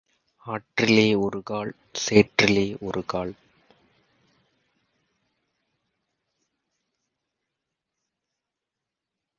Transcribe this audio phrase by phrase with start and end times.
[0.45, 1.71] ஆற்றிலே ஒரு கால்
[1.99, 3.33] சேற்றிலே ஒரு கால்.